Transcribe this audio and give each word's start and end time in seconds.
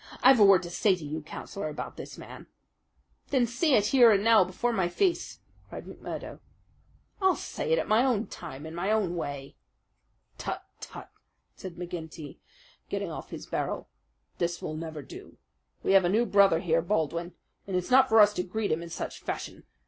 I've 0.23 0.39
a 0.39 0.43
word 0.43 0.63
to 0.63 0.71
say 0.71 0.95
to 0.95 1.05
you, 1.05 1.21
Councillor, 1.21 1.69
about 1.69 1.95
this 1.95 2.17
man." 2.17 2.47
"Then 3.29 3.45
say 3.45 3.73
it 3.75 3.85
here 3.85 4.09
and 4.11 4.23
now 4.23 4.43
before 4.43 4.73
my 4.73 4.89
face," 4.89 5.37
cried 5.69 5.85
McMurdo. 5.85 6.39
"I'll 7.21 7.35
say 7.35 7.71
it 7.71 7.77
at 7.77 7.87
my 7.87 8.03
own 8.03 8.25
time, 8.25 8.65
in 8.65 8.73
my 8.73 8.91
own 8.91 9.15
way." 9.15 9.57
"Tut! 10.39 10.63
Tut!" 10.79 11.11
said 11.55 11.75
McGinty, 11.75 12.39
getting 12.89 13.11
off 13.11 13.29
his 13.29 13.45
barrel. 13.45 13.89
"This 14.39 14.59
will 14.59 14.75
never 14.75 15.03
do. 15.03 15.37
We 15.83 15.91
have 15.91 16.03
a 16.05 16.09
new 16.09 16.25
brother 16.25 16.61
here, 16.61 16.81
Baldwin, 16.81 17.33
and 17.67 17.75
it's 17.75 17.91
not 17.91 18.09
for 18.09 18.21
us 18.21 18.33
to 18.33 18.43
greet 18.43 18.71
him 18.71 18.81
in 18.81 18.89
such 18.89 19.21
fashion. 19.21 19.65